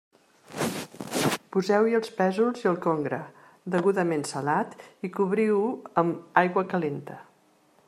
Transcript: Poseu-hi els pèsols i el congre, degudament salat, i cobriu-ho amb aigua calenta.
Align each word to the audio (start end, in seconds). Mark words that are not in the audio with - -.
Poseu-hi 1.55 1.93
els 1.99 2.13
pèsols 2.21 2.63
i 2.63 2.69
el 2.71 2.79
congre, 2.87 3.19
degudament 3.75 4.25
salat, 4.31 4.75
i 5.09 5.13
cobriu-ho 5.19 5.71
amb 6.03 6.43
aigua 6.45 6.65
calenta. 6.75 7.23